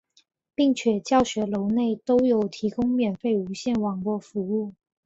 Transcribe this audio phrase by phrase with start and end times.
[0.55, 4.73] 并且教学楼内都有提供免费无线网络服务。